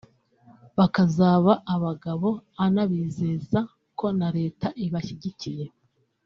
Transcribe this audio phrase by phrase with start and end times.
[0.77, 2.29] bakazaba abagabo
[2.65, 3.59] anabizeza
[3.97, 5.65] ko na leta ibashyigikiye